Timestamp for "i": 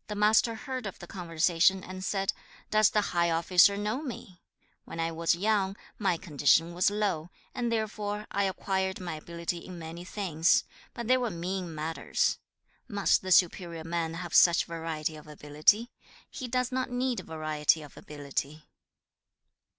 5.00-5.10, 8.30-8.44